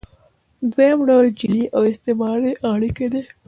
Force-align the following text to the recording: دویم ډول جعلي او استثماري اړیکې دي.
دویم 0.71 0.99
ډول 1.07 1.25
جعلي 1.39 1.63
او 1.75 1.81
استثماري 1.91 2.53
اړیکې 2.71 3.07
دي. 3.13 3.23